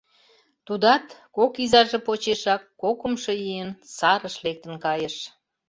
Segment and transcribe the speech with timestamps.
[0.65, 1.05] Тудат
[1.35, 5.15] кок изаже почешак кокымшо ийын сарыш лектын кайыш.